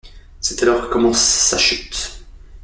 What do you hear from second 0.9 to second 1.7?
commence sa